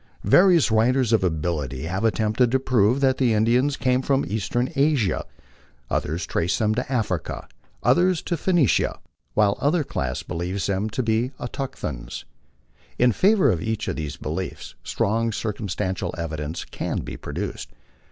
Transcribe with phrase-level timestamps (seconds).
[0.23, 4.67] Va rious writers of ability have attempted to prove that the Indians came from eastern
[4.75, 5.23] Asia;
[5.91, 7.47] others trace them to Africa,
[7.83, 8.97] others to PhoGnicia,
[9.35, 12.23] while another class believes them to be autochthones.
[12.97, 17.69] In favor of each of these beliefs strong circumstantial evidence can be produced.